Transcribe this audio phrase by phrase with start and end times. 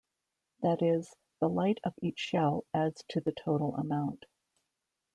[0.63, 4.25] That is, the light of each shell adds to the total amount.